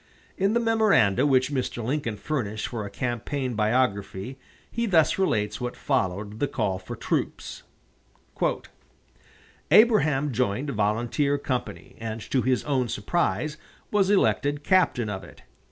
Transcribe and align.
In 0.35 0.53
the 0.53 0.59
memoranda 0.59 1.27
which 1.27 1.51
Mr. 1.53 1.83
Lincoln 1.83 2.17
furnished 2.17 2.65
for 2.65 2.83
a 2.83 2.89
campaign 2.89 3.53
biography, 3.53 4.39
he 4.71 4.87
thus 4.87 5.19
relates 5.19 5.61
what 5.61 5.75
followed 5.75 6.39
the 6.39 6.47
call 6.47 6.79
for 6.79 6.95
troops: 6.95 7.61
"Abraham 9.69 10.31
joined 10.31 10.71
a 10.71 10.73
volunteer 10.73 11.37
company, 11.37 11.97
and, 11.99 12.19
to 12.31 12.41
his 12.41 12.63
own 12.63 12.87
surprise, 12.89 13.57
was 13.91 14.09
elected 14.09 14.63
captain 14.63 15.07
of 15.07 15.23
it. 15.23 15.43